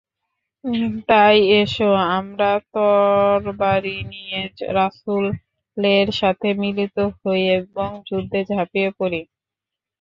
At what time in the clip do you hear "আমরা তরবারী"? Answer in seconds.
2.11-3.97